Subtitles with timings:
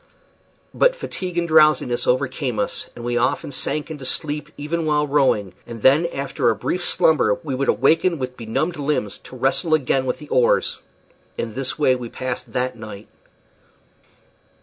[0.73, 5.53] But fatigue and drowsiness overcame us, and we often sank into sleep even while rowing;
[5.67, 10.07] and then after a brief slumber we would awake with benumbed limbs to wrestle again
[10.07, 10.79] with the oars.
[11.37, 13.09] In this way we passed that night.